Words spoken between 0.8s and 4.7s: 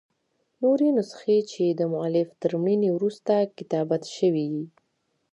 نسخې، چي دمؤلف تر مړیني وروسته کتابت سوي يي.